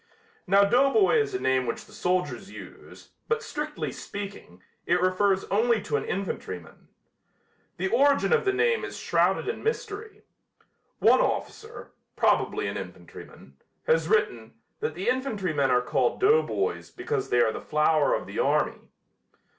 [0.47, 5.79] Now Doughboy is a name which the soldiers use, but strictly speaking, it refers only
[5.83, 6.87] to an infantryman.
[7.77, 10.23] The origin of the name is shrouded in mystery.
[10.97, 17.39] One officer, probably an infantryman, has written, that the infantrymen are called doughboys because they
[17.39, 18.89] are the flower of the army.